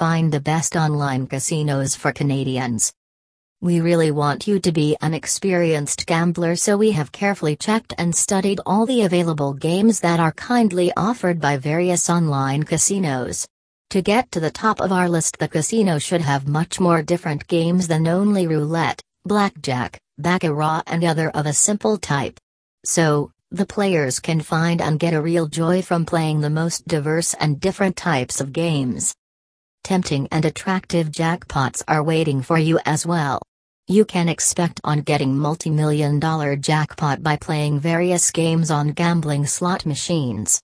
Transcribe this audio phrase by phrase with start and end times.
[0.00, 2.90] find the best online casinos for Canadians.
[3.60, 8.16] We really want you to be an experienced gambler, so we have carefully checked and
[8.16, 13.46] studied all the available games that are kindly offered by various online casinos.
[13.90, 17.46] To get to the top of our list, the casino should have much more different
[17.46, 22.40] games than only roulette, blackjack, baccarat, and other of a simple type.
[22.86, 27.34] So, the players can find and get a real joy from playing the most diverse
[27.34, 29.14] and different types of games.
[29.84, 33.40] Tempting and attractive jackpots are waiting for you as well.
[33.88, 39.84] You can expect on getting multi-million dollar jackpot by playing various games on gambling slot
[39.86, 40.58] machines.